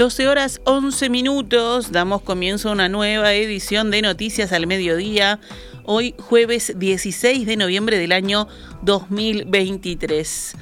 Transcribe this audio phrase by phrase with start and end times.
[0.00, 5.40] 12 horas 11 minutos, damos comienzo a una nueva edición de Noticias al Mediodía,
[5.84, 8.48] hoy jueves 16 de noviembre del año
[8.80, 10.56] 2023.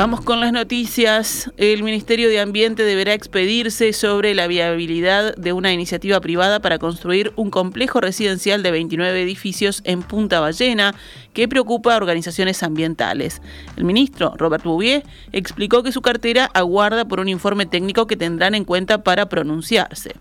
[0.00, 1.52] Vamos con las noticias.
[1.58, 7.34] El Ministerio de Ambiente deberá expedirse sobre la viabilidad de una iniciativa privada para construir
[7.36, 10.94] un complejo residencial de 29 edificios en Punta Ballena
[11.34, 13.42] que preocupa a organizaciones ambientales.
[13.76, 15.02] El ministro, Robert Bouvier,
[15.32, 20.14] explicó que su cartera aguarda por un informe técnico que tendrán en cuenta para pronunciarse.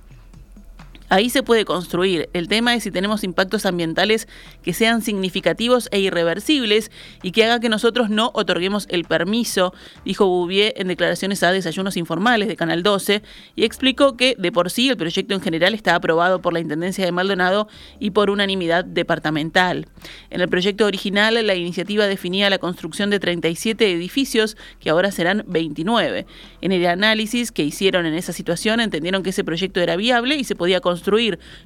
[1.10, 2.30] Ahí se puede construir.
[2.34, 4.28] El tema es si tenemos impactos ambientales
[4.62, 6.92] que sean significativos e irreversibles
[7.24, 9.74] y que haga que nosotros no otorguemos el permiso,
[10.06, 13.24] dijo Bouvier en declaraciones a Desayunos Informales de Canal 12
[13.56, 17.04] y explicó que de por sí el proyecto en general está aprobado por la Intendencia
[17.04, 17.68] de Maldonado
[18.00, 19.88] y por unanimidad departamental.
[20.30, 25.44] En el proyecto original la iniciativa definía la construcción de 37 edificios que ahora serán
[25.48, 26.28] 29.
[26.62, 30.44] En el análisis que hicieron en esa situación entendieron que ese proyecto era viable y
[30.44, 30.99] se podía construir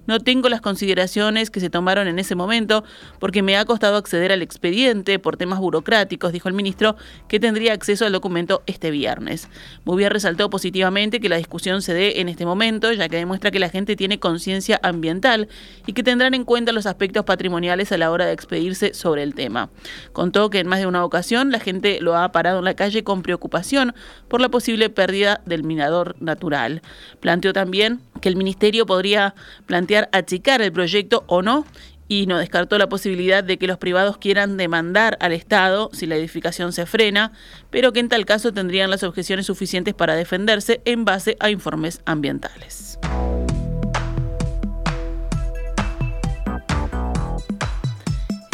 [0.05, 2.83] No tengo las consideraciones que se tomaron en ese momento
[3.19, 6.95] porque me ha costado acceder al expediente por temas burocráticos, dijo el ministro,
[7.27, 9.49] que tendría acceso al documento este viernes.
[9.85, 13.59] Bouvier resaltó positivamente que la discusión se dé en este momento, ya que demuestra que
[13.59, 15.47] la gente tiene conciencia ambiental
[15.85, 19.33] y que tendrán en cuenta los aspectos patrimoniales a la hora de expedirse sobre el
[19.33, 19.69] tema.
[20.11, 23.03] Contó que en más de una ocasión la gente lo ha parado en la calle
[23.03, 23.93] con preocupación
[24.27, 26.81] por la posible pérdida del minador natural.
[27.19, 29.35] Planteó también que el ministerio podría
[29.65, 31.65] plantear achicar el proyecto o no
[32.07, 36.15] y no descartó la posibilidad de que los privados quieran demandar al Estado si la
[36.15, 37.33] edificación se frena,
[37.69, 42.01] pero que en tal caso tendrían las objeciones suficientes para defenderse en base a informes
[42.05, 42.97] ambientales.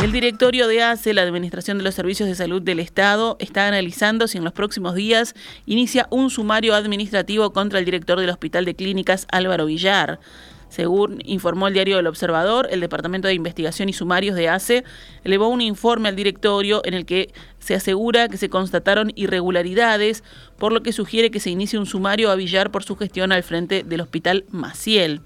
[0.10, 4.28] El directorio de ACE, la Administración de los Servicios de Salud del Estado, está analizando
[4.28, 5.36] si en los próximos días
[5.68, 10.20] inicia un sumario administrativo contra el director del Hospital de Clínicas Álvaro Villar.
[10.68, 14.84] Según informó el diario El Observador, el Departamento de Investigación y Sumarios de ACE
[15.24, 20.24] elevó un informe al directorio en el que se asegura que se constataron irregularidades,
[20.58, 23.44] por lo que sugiere que se inicie un sumario a Villar por su gestión al
[23.44, 25.22] frente del Hospital Maciel.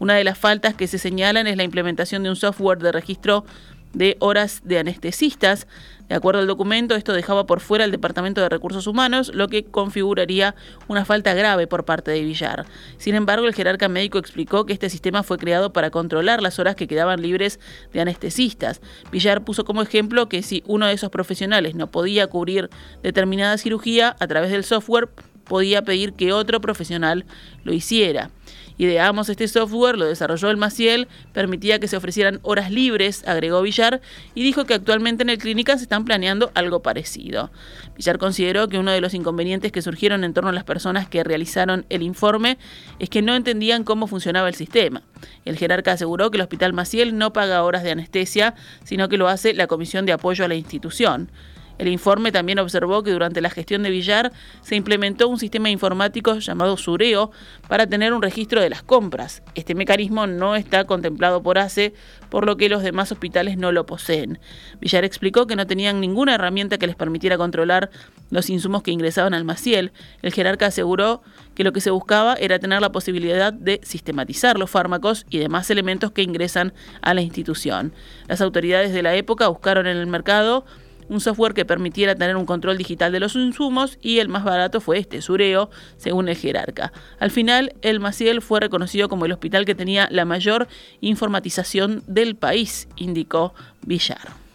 [0.00, 3.44] Una de las faltas que se señalan es la implementación de un software de registro
[3.92, 5.66] de horas de anestesistas.
[6.08, 9.64] De acuerdo al documento, esto dejaba por fuera el Departamento de Recursos Humanos, lo que
[9.64, 10.54] configuraría
[10.88, 12.64] una falta grave por parte de Villar.
[12.96, 16.76] Sin embargo, el jerarca médico explicó que este sistema fue creado para controlar las horas
[16.76, 17.60] que quedaban libres
[17.92, 18.80] de anestesistas.
[19.12, 22.70] Villar puso como ejemplo que si uno de esos profesionales no podía cubrir
[23.02, 25.10] determinada cirugía a través del software,
[25.44, 27.26] podía pedir que otro profesional
[27.64, 28.30] lo hiciera.
[28.78, 34.00] Ideamos este software, lo desarrolló el Maciel, permitía que se ofrecieran horas libres, agregó Villar,
[34.36, 37.50] y dijo que actualmente en el clínica se están planeando algo parecido.
[37.96, 41.24] Villar consideró que uno de los inconvenientes que surgieron en torno a las personas que
[41.24, 42.56] realizaron el informe
[43.00, 45.02] es que no entendían cómo funcionaba el sistema.
[45.44, 49.26] El jerarca aseguró que el Hospital Maciel no paga horas de anestesia, sino que lo
[49.26, 51.30] hace la Comisión de Apoyo a la institución.
[51.78, 56.38] El informe también observó que durante la gestión de Villar se implementó un sistema informático
[56.38, 57.30] llamado Sureo
[57.68, 59.42] para tener un registro de las compras.
[59.54, 61.94] Este mecanismo no está contemplado por ACE,
[62.30, 64.40] por lo que los demás hospitales no lo poseen.
[64.80, 67.90] Villar explicó que no tenían ninguna herramienta que les permitiera controlar
[68.30, 69.92] los insumos que ingresaban al Maciel.
[70.22, 71.22] El jerarca aseguró
[71.54, 75.70] que lo que se buscaba era tener la posibilidad de sistematizar los fármacos y demás
[75.70, 76.72] elementos que ingresan
[77.02, 77.92] a la institución.
[78.26, 80.64] Las autoridades de la época buscaron en el mercado
[81.08, 84.80] un software que permitiera tener un control digital de los insumos y el más barato
[84.80, 86.92] fue este, Sureo, según el jerarca.
[87.18, 90.68] Al final, el Maciel fue reconocido como el hospital que tenía la mayor
[91.00, 94.47] informatización del país, indicó Villar.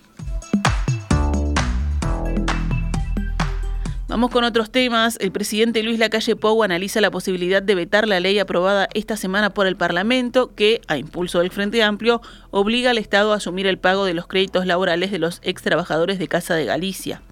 [4.14, 5.18] Vamos con otros temas.
[5.20, 9.56] El presidente Luis Lacalle Pou analiza la posibilidad de vetar la ley aprobada esta semana
[9.56, 12.22] por el Parlamento que, a impulso del Frente Amplio,
[12.52, 16.20] obliga al Estado a asumir el pago de los créditos laborales de los ex trabajadores
[16.20, 17.24] de Casa de Galicia.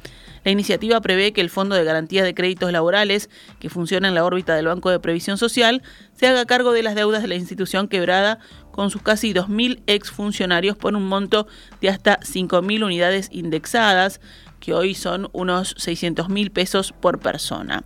[0.43, 3.29] La iniciativa prevé que el Fondo de Garantía de Créditos Laborales,
[3.59, 5.83] que funciona en la órbita del Banco de Previsión Social,
[6.15, 8.39] se haga cargo de las deudas de la institución quebrada
[8.71, 11.45] con sus casi 2.000 exfuncionarios por un monto
[11.79, 14.19] de hasta 5.000 unidades indexadas,
[14.61, 17.83] que hoy son unos 600 mil pesos por persona.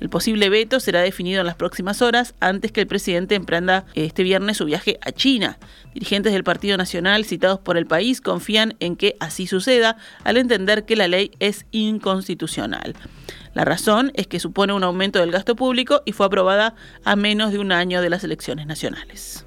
[0.00, 4.24] El posible veto será definido en las próximas horas antes que el presidente emprenda este
[4.24, 5.58] viernes su viaje a China.
[5.94, 10.84] Dirigentes del Partido Nacional citados por el país confían en que así suceda al entender
[10.84, 12.94] que la ley es inconstitucional.
[13.54, 16.74] La razón es que supone un aumento del gasto público y fue aprobada
[17.04, 19.46] a menos de un año de las elecciones nacionales.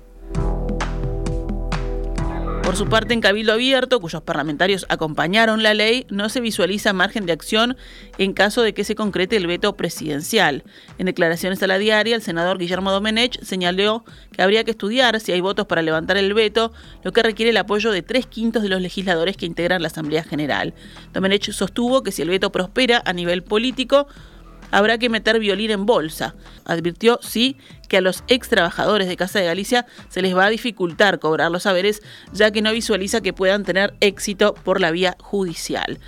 [2.69, 7.25] Por su parte, en Cabildo Abierto, cuyos parlamentarios acompañaron la ley, no se visualiza margen
[7.25, 7.75] de acción
[8.19, 10.63] en caso de que se concrete el veto presidencial.
[10.99, 15.31] En declaraciones a la diaria, el senador Guillermo Domenech señaló que habría que estudiar si
[15.31, 16.71] hay votos para levantar el veto,
[17.01, 20.21] lo que requiere el apoyo de tres quintos de los legisladores que integran la Asamblea
[20.21, 20.75] General.
[21.11, 24.05] Domenech sostuvo que si el veto prospera a nivel político,
[24.71, 26.35] habrá que meter violín en bolsa.
[26.65, 27.57] Advirtió, sí,
[27.87, 31.51] que a los ex trabajadores de Casa de Galicia se les va a dificultar cobrar
[31.51, 32.01] los saberes,
[32.31, 35.99] ya que no visualiza que puedan tener éxito por la vía judicial.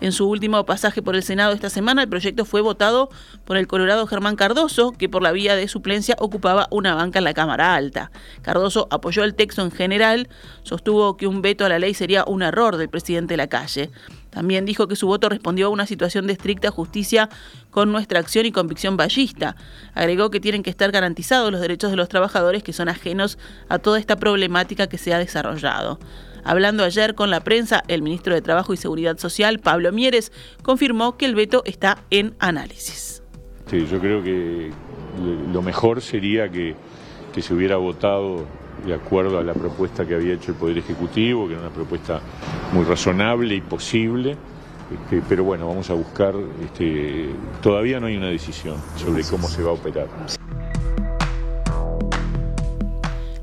[0.00, 3.10] En su último pasaje por el Senado esta semana, el proyecto fue votado
[3.44, 7.24] por el colorado Germán Cardoso, que por la vía de suplencia ocupaba una banca en
[7.24, 8.10] la Cámara Alta.
[8.40, 10.28] Cardoso apoyó el texto en general,
[10.62, 13.90] sostuvo que un veto a la ley sería un error del presidente de la calle.
[14.30, 17.28] También dijo que su voto respondió a una situación de estricta justicia
[17.70, 19.56] con nuestra acción y convicción ballista.
[19.94, 23.38] Agregó que tienen que estar garantizados los derechos de los trabajadores que son ajenos
[23.68, 25.98] a toda esta problemática que se ha desarrollado.
[26.44, 30.32] Hablando ayer con la prensa, el ministro de Trabajo y Seguridad Social, Pablo Mieres,
[30.62, 33.22] confirmó que el veto está en análisis.
[33.66, 34.70] Sí, yo creo que
[35.52, 36.74] lo mejor sería que,
[37.34, 38.46] que se hubiera votado
[38.84, 42.20] de acuerdo a la propuesta que había hecho el Poder Ejecutivo, que era una propuesta
[42.72, 44.36] muy razonable y posible.
[44.92, 46.34] Este, pero bueno, vamos a buscar,
[46.64, 47.30] este,
[47.62, 50.08] todavía no hay una decisión sobre cómo se va a operar.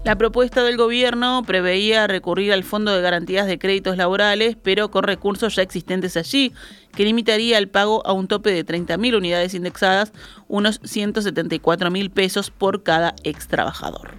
[0.07, 5.04] La propuesta del gobierno preveía recurrir al Fondo de Garantías de Créditos Laborales, pero con
[5.04, 6.54] recursos ya existentes allí,
[6.95, 10.13] que limitaría el pago a un tope de 30.000 unidades indexadas,
[10.48, 14.12] unos 174.000 pesos por cada ex trabajador.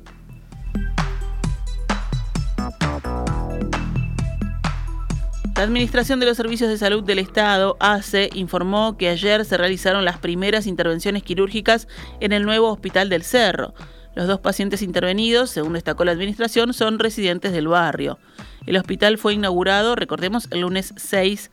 [5.59, 10.05] La Administración de los Servicios de Salud del Estado, ACE, informó que ayer se realizaron
[10.05, 11.89] las primeras intervenciones quirúrgicas
[12.21, 13.75] en el nuevo Hospital del Cerro.
[14.15, 18.21] Los dos pacientes intervenidos, según destacó la Administración, son residentes del barrio.
[18.67, 21.51] El hospital fue inaugurado, recordemos, el lunes 6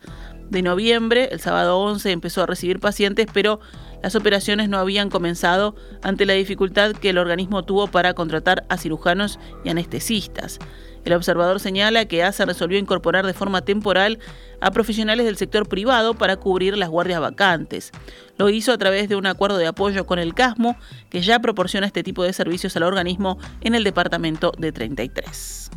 [0.50, 1.28] de noviembre.
[1.32, 3.58] El sábado 11 empezó a recibir pacientes, pero
[4.04, 5.74] las operaciones no habían comenzado
[6.04, 10.60] ante la dificultad que el organismo tuvo para contratar a cirujanos y anestesistas.
[11.06, 14.18] El observador señala que ASA resolvió incorporar de forma temporal
[14.60, 17.92] a profesionales del sector privado para cubrir las guardias vacantes.
[18.38, 20.76] Lo hizo a través de un acuerdo de apoyo con el CASMO,
[21.08, 25.70] que ya proporciona este tipo de servicios al organismo en el departamento de 33.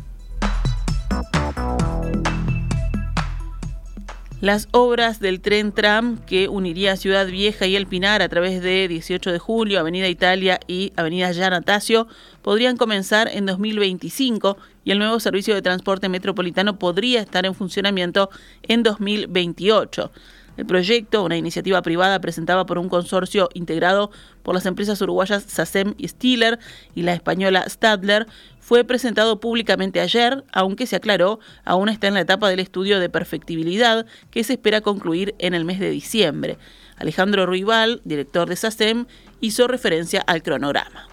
[4.40, 8.88] Las obras del tren tram que uniría Ciudad Vieja y El Pinar a través de
[8.88, 12.08] 18 de julio, Avenida Italia y Avenida Yanatacio
[12.40, 18.30] podrían comenzar en 2025 y el nuevo servicio de transporte metropolitano podría estar en funcionamiento
[18.62, 20.10] en 2028.
[20.56, 24.10] El proyecto, una iniciativa privada presentada por un consorcio integrado
[24.42, 26.58] por las empresas uruguayas SACEM y Stiller
[26.94, 28.26] y la española Stadler,
[28.58, 33.08] fue presentado públicamente ayer, aunque se aclaró, aún está en la etapa del estudio de
[33.08, 36.58] perfectibilidad que se espera concluir en el mes de diciembre.
[36.96, 39.06] Alejandro Ruibal, director de SACEM,
[39.40, 41.09] hizo referencia al cronograma.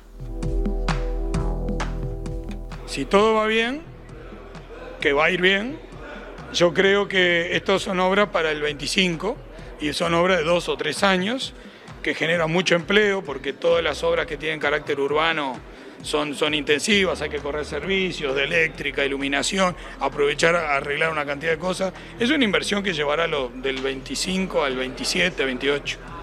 [2.88, 3.82] Si todo va bien,
[5.02, 5.78] que va a ir bien,
[6.54, 9.38] yo creo que estas son obras para el 25
[9.82, 11.54] y son obras de dos o tres años
[12.02, 15.60] que generan mucho empleo porque todas las obras que tienen carácter urbano
[16.02, 21.58] son, son intensivas, hay que correr servicios de eléctrica, iluminación, aprovechar arreglar una cantidad de
[21.58, 21.94] cosas.
[22.20, 26.17] Es una inversión que llevará lo, del 25 al 27, 28.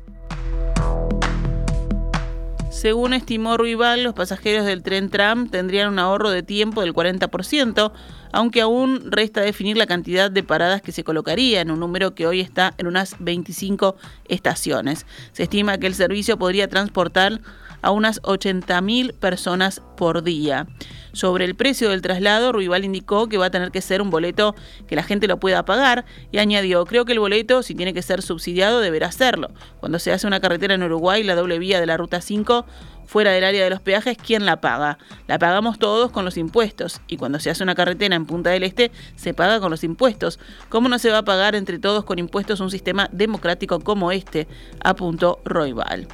[2.84, 7.92] Según estimó Ruibal, los pasajeros del tren tram tendrían un ahorro de tiempo del 40%,
[8.30, 12.26] aunque aún resta definir la cantidad de paradas que se colocaría en un número que
[12.26, 13.96] hoy está en unas 25
[14.28, 15.06] estaciones.
[15.32, 17.40] Se estima que el servicio podría transportar
[17.84, 20.66] a unas 80.000 personas por día.
[21.12, 24.56] Sobre el precio del traslado, Ruibal indicó que va a tener que ser un boleto
[24.88, 28.02] que la gente lo pueda pagar y añadió, creo que el boleto, si tiene que
[28.02, 29.50] ser subsidiado, deberá hacerlo.
[29.78, 32.64] Cuando se hace una carretera en Uruguay, la doble vía de la Ruta 5,
[33.06, 34.98] fuera del área de los peajes, ¿quién la paga?
[35.28, 37.02] La pagamos todos con los impuestos.
[37.06, 40.40] Y cuando se hace una carretera en Punta del Este, se paga con los impuestos.
[40.70, 44.48] ¿Cómo no se va a pagar entre todos con impuestos un sistema democrático como este?
[44.82, 46.08] apuntó Roybal.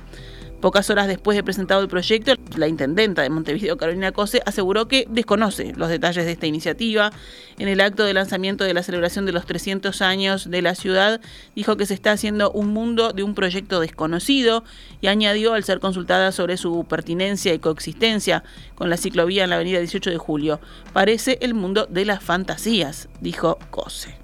[0.60, 5.06] Pocas horas después de presentado el proyecto, la intendenta de Montevideo, Carolina Cose, aseguró que
[5.08, 7.12] desconoce los detalles de esta iniciativa.
[7.58, 11.22] En el acto de lanzamiento de la celebración de los 300 años de la ciudad,
[11.56, 14.62] dijo que se está haciendo un mundo de un proyecto desconocido
[15.00, 19.56] y añadió, al ser consultada sobre su pertinencia y coexistencia con la ciclovía en la
[19.56, 20.60] avenida 18 de julio,
[20.92, 24.14] parece el mundo de las fantasías, dijo Cose.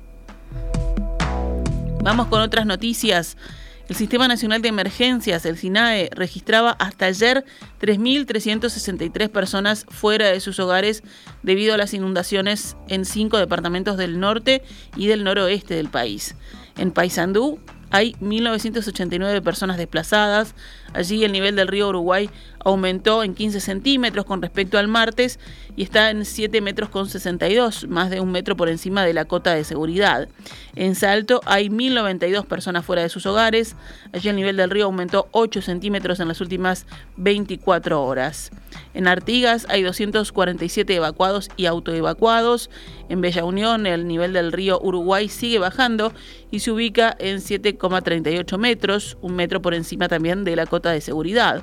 [2.03, 3.37] Vamos con otras noticias.
[3.89, 7.45] El Sistema Nacional de Emergencias, el SINAE, registraba hasta ayer
[7.81, 11.05] 3.363 personas fuera de sus hogares
[11.45, 14.65] debido a las inundaciones en cinco departamentos del norte
[14.97, 16.35] y del noroeste del país.
[16.77, 20.57] En Paysandú hay 1.989 personas desplazadas.
[20.93, 22.29] Allí el nivel del río Uruguay
[22.67, 25.39] aumentó en 15 centímetros con respecto al martes
[25.77, 29.25] y está en 7 metros con 62, más de un metro por encima de la
[29.25, 30.29] cota de seguridad.
[30.75, 33.77] En Salto hay 1.092 personas fuera de sus hogares.
[34.13, 36.87] Allí el nivel del río aumentó 8 centímetros en las últimas
[37.19, 38.51] 24 horas.
[38.95, 42.69] En Artigas hay 247 evacuados y autoevacuados.
[43.09, 46.13] En Bella Unión el nivel del río Uruguay sigue bajando
[46.51, 51.01] y se ubica en 7,38 metros, un metro por encima también de la cota de
[51.01, 51.63] seguridad.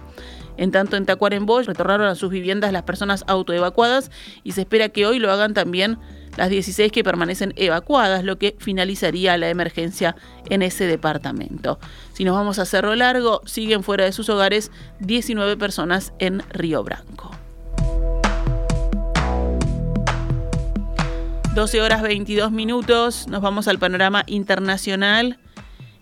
[0.57, 4.11] En tanto, en Tacuarembó retornaron a sus viviendas las personas autoevacuadas
[4.43, 5.97] y se espera que hoy lo hagan también
[6.37, 10.15] las 16 que permanecen evacuadas, lo que finalizaría la emergencia
[10.49, 11.79] en ese departamento.
[12.13, 16.83] Si nos vamos a Cerro Largo, siguen fuera de sus hogares 19 personas en Río
[16.83, 17.31] Branco.
[21.53, 25.37] 12 horas 22 minutos, nos vamos al panorama internacional.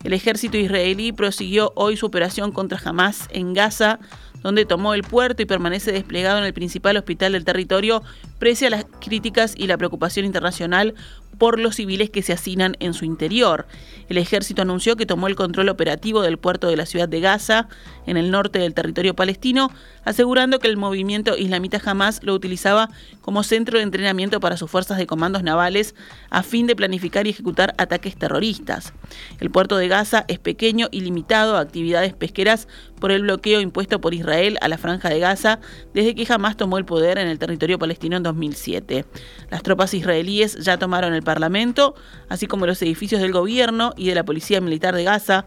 [0.04, 4.00] El ejército israelí prosiguió hoy su operación contra Hamas en Gaza,
[4.42, 8.02] donde tomó el puerto y permanece desplegado en el principal hospital del territorio,
[8.40, 10.96] pese a las críticas y la preocupación internacional
[11.42, 13.66] por los civiles que se hacinan en su interior.
[14.10, 17.68] El ejército anunció que tomó el control operativo del puerto de la ciudad de Gaza,
[18.06, 19.72] en el norte del territorio palestino,
[20.06, 22.90] asegurando que el movimiento islamita jamás lo utilizaba
[23.22, 25.96] como centro de entrenamiento para sus fuerzas de comandos navales
[26.30, 28.94] a fin de planificar y ejecutar ataques terroristas.
[29.40, 32.68] El puerto de Gaza es pequeño y limitado a actividades pesqueras
[33.00, 35.60] por el bloqueo impuesto por Israel a la franja de Gaza
[35.94, 39.06] desde que jamás tomó el poder en el territorio palestino en 2007.
[39.50, 41.96] Las tropas israelíes ya tomaron el Parlamento,
[42.28, 45.46] así como los edificios del gobierno y de la Policía Militar de Gaza,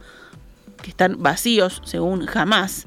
[0.83, 2.87] que están vacíos según Hamas.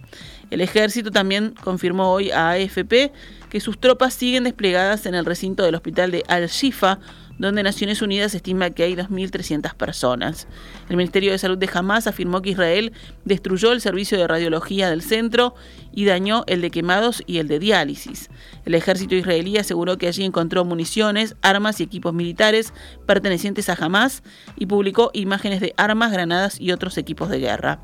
[0.50, 3.12] El ejército también confirmó hoy a AFP
[3.51, 6.98] que sus tropas siguen desplegadas en el recinto del hospital de Al-Shifa,
[7.38, 10.48] donde Naciones Unidas estima que hay 2.300 personas.
[10.89, 12.94] El Ministerio de Salud de Hamas afirmó que Israel
[13.25, 15.56] destruyó el servicio de radiología del centro
[15.94, 18.29] y dañó el de quemados y el de diálisis.
[18.65, 22.74] El ejército israelí aseguró que allí encontró municiones, armas y equipos militares
[23.06, 24.24] pertenecientes a Hamas
[24.56, 27.79] y publicó imágenes de armas, granadas y otros equipos de guerra.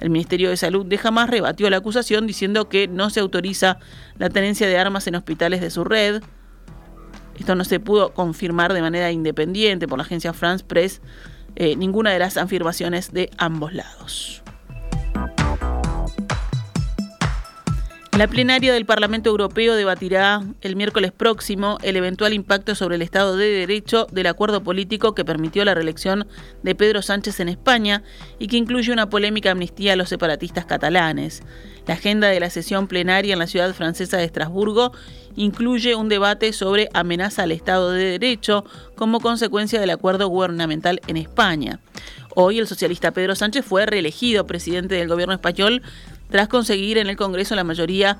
[0.00, 3.78] El Ministerio de Salud de Hamas rebatió la acusación diciendo que no se autoriza
[4.18, 6.22] la tenencia de armas en hospitales de su red.
[7.38, 11.00] Esto no se pudo confirmar de manera independiente por la agencia France Press,
[11.56, 14.44] eh, ninguna de las afirmaciones de ambos lados.
[18.16, 23.36] La plenaria del Parlamento Europeo debatirá el miércoles próximo el eventual impacto sobre el Estado
[23.36, 26.28] de Derecho del acuerdo político que permitió la reelección
[26.62, 28.04] de Pedro Sánchez en España
[28.38, 31.42] y que incluye una polémica amnistía a los separatistas catalanes.
[31.88, 34.92] La agenda de la sesión plenaria en la ciudad francesa de Estrasburgo
[35.36, 38.64] incluye un debate sobre amenaza al Estado de Derecho
[38.94, 41.80] como consecuencia del acuerdo gubernamental en España.
[42.34, 45.82] Hoy el socialista Pedro Sánchez fue reelegido presidente del gobierno español
[46.30, 48.18] tras conseguir en el Congreso la mayoría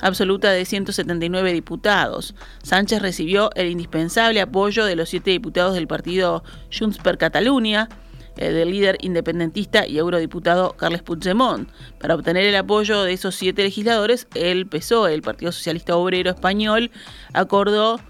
[0.00, 2.34] absoluta de 179 diputados.
[2.62, 6.44] Sánchez recibió el indispensable apoyo de los siete diputados del partido
[6.76, 7.88] Junts per Catalunya,
[8.36, 11.68] eh, del líder independentista y eurodiputado Carles Puigdemont.
[11.98, 16.90] Para obtener el apoyo de esos siete legisladores, el PSOE, el Partido Socialista Obrero Español,
[17.32, 18.00] acordó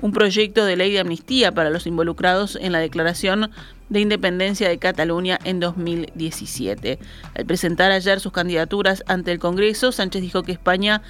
[0.00, 3.50] un proyecto de ley de amnistía para los involucrados en la declaración
[3.88, 6.98] de independencia de Cataluña en 2017.
[7.34, 11.02] Al presentar ayer sus candidaturas ante el Congreso, Sánchez dijo que España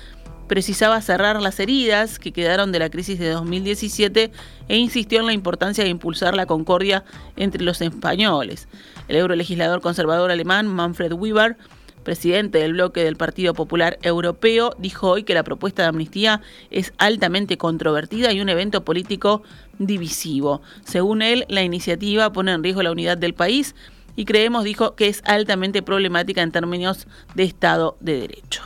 [0.46, 4.30] precisaba cerrar las heridas que quedaron de la crisis de 2017
[4.68, 7.04] e insistió en la importancia de impulsar la concordia
[7.36, 8.68] entre los españoles.
[9.08, 11.56] El eurolegislador conservador alemán Manfred Weber
[12.06, 16.92] presidente del bloque del Partido Popular Europeo, dijo hoy que la propuesta de amnistía es
[16.98, 19.42] altamente controvertida y un evento político
[19.80, 20.62] divisivo.
[20.84, 23.74] Según él, la iniciativa pone en riesgo la unidad del país
[24.14, 28.62] y creemos, dijo, que es altamente problemática en términos de Estado de Derecho.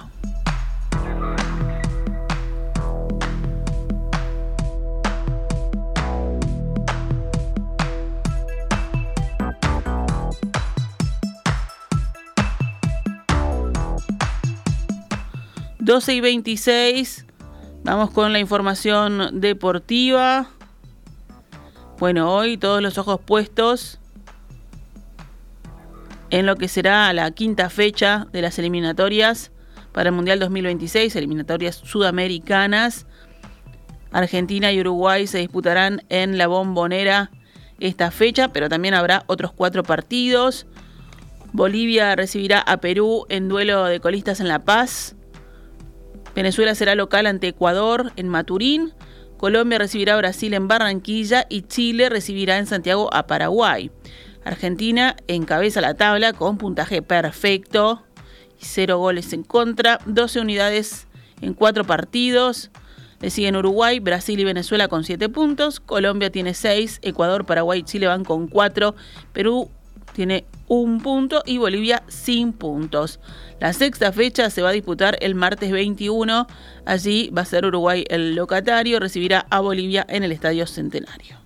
[15.91, 17.27] 12 y 26.
[17.83, 20.49] Vamos con la información deportiva.
[21.99, 23.99] Bueno, hoy todos los ojos puestos
[26.31, 29.51] en lo que será la quinta fecha de las eliminatorias
[29.91, 33.07] para el Mundial 2026, eliminatorias sudamericanas.
[34.13, 37.33] Argentina y Uruguay se disputarán en la bombonera
[37.81, 40.69] esta fecha, pero también habrá otros cuatro partidos
[41.53, 45.17] Bolivia recibirá a Perú en duelo de colistas en La Paz.
[46.35, 48.93] Venezuela será local ante Ecuador en Maturín.
[49.37, 53.91] Colombia recibirá a Brasil en Barranquilla y Chile recibirá en Santiago a Paraguay.
[54.45, 58.05] Argentina encabeza la tabla con puntaje perfecto
[58.61, 61.07] cero goles en contra, 12 unidades
[61.41, 62.71] en cuatro partidos.
[63.21, 65.79] Le siguen Uruguay, Brasil y Venezuela con 7 puntos.
[65.79, 68.95] Colombia tiene 6, Ecuador, Paraguay y Chile van con 4.
[69.33, 69.71] Perú
[70.21, 73.21] tiene un punto y Bolivia sin puntos.
[73.59, 76.47] La sexta fecha se va a disputar el martes 21.
[76.85, 81.39] Allí va a ser Uruguay el locatario, recibirá a Bolivia en el Estadio Centenario.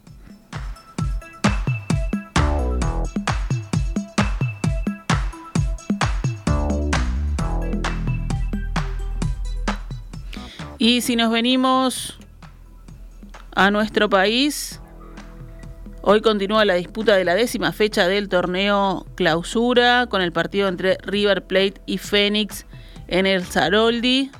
[10.78, 12.18] Y si nos venimos
[13.54, 14.80] a nuestro país,
[16.06, 20.98] hoy continúa la disputa de la décima fecha del torneo clausura con el partido entre
[21.02, 22.66] River Plate y Fénix
[23.08, 24.30] en el Zaroldi.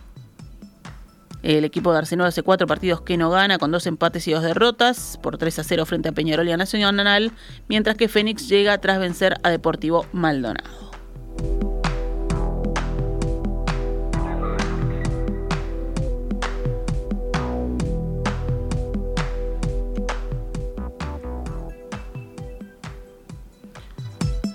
[1.42, 4.42] El equipo de Arsenal hace cuatro partidos que no gana, con dos empates y dos
[4.42, 7.33] derrotas, por 3 a 0 frente a Peñarol y a Nacional,
[7.68, 10.85] mientras que Fénix llega tras vencer a Deportivo Maldonado.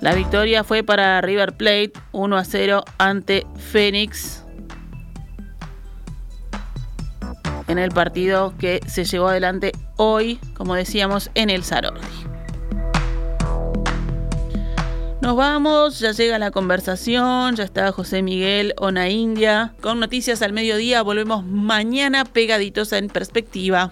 [0.02, 4.44] La victoria fue para River Plate 1 a 0 ante Fénix
[7.68, 12.00] en el partido que se llevó adelante hoy, como decíamos, en el Saroli.
[15.22, 20.54] Nos vamos, ya llega la conversación, ya está José Miguel Ona India con noticias al
[20.54, 21.04] mediodía.
[21.04, 23.92] Volvemos mañana pegaditos en perspectiva.